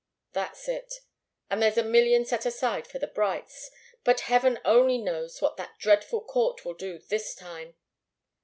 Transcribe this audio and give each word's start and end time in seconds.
"That's 0.33 0.67
it. 0.67 0.91
And 1.47 1.61
there's 1.61 1.77
a 1.77 1.83
million 1.83 2.25
set 2.25 2.47
aside 2.47 2.87
for 2.87 2.97
the 2.97 3.05
Brights. 3.05 3.69
But 4.03 4.21
Heaven 4.21 4.57
only 4.65 4.97
knows 4.97 5.39
what 5.43 5.57
that 5.57 5.77
dreadful 5.77 6.21
court 6.23 6.65
will 6.65 6.73
do 6.73 6.97
this 6.97 7.35
time!" 7.35 7.75